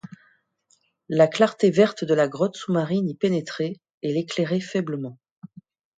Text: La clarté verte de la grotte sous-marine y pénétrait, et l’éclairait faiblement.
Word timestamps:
La 1.09 1.27
clarté 1.27 1.69
verte 1.69 2.03
de 2.05 2.15
la 2.15 2.27
grotte 2.27 2.55
sous-marine 2.55 3.07
y 3.07 3.13
pénétrait, 3.13 3.73
et 4.01 4.11
l’éclairait 4.11 4.59
faiblement. 4.59 5.19